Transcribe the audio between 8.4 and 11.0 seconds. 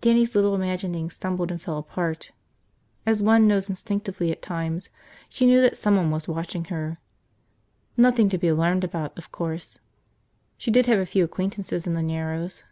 alarmed about, of course. She did have